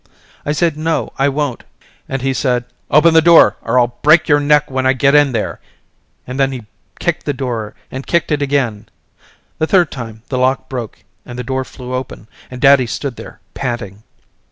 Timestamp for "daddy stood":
12.59-13.15